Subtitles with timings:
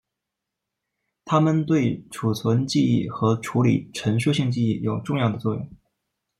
[1.25, 5.69] 它们对储存记忆和处理陈述性记忆有重要的作用。